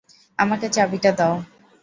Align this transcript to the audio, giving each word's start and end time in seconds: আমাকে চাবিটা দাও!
আমাকে 0.39 0.67
চাবিটা 0.69 1.11
দাও! 1.11 1.35